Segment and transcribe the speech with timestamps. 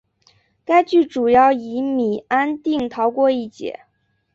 [0.65, 3.81] 该剧主要以米安定逃过一劫。